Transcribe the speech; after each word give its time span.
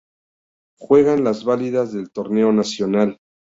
Juegan 0.79 1.23
las 1.23 1.43
válidas 1.45 1.93
del 1.93 2.11
torneo 2.11 2.51
nacional. 2.51 3.19